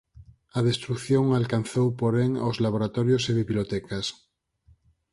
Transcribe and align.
A 0.57 0.59
destrución 0.69 1.23
alcanzou 1.39 1.87
porén 2.01 2.31
aos 2.43 2.57
laboratorios 2.65 3.23
e 3.31 3.31
bibliotecas. 3.41 4.05